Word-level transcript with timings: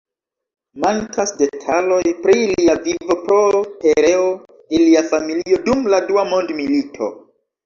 Mankas 0.83 1.33
detaloj 1.41 1.99
pri 2.23 2.37
lia 2.53 2.75
vivo 2.87 3.19
pro 3.27 3.61
pereo 3.85 4.25
de 4.73 4.81
lia 4.87 5.05
familio 5.13 5.61
dum 5.69 5.87
la 5.97 6.03
Dua 6.11 6.27
Mondmilito. 6.33 7.13